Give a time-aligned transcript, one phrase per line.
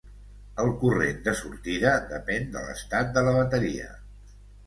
[0.61, 3.93] El corrent de sortida depèn de l'estat de la bateria.